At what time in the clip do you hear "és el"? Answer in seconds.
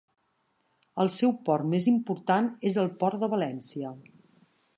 2.71-2.91